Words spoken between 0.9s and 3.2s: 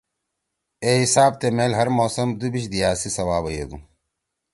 حساب تے میل ہر موسم دُوبیِش دیا سی